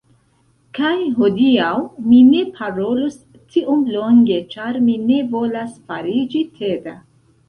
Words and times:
Kaj 0.75 0.93
hodiaŭ 1.17 1.73
mi 2.13 2.21
ne 2.29 2.39
parolos 2.55 3.17
tiom 3.55 3.83
longe 3.97 4.39
ĉar 4.55 4.79
mi 4.87 4.95
ne 5.11 5.19
volas 5.35 5.77
fariĝi 5.93 6.43
teda 6.57 6.95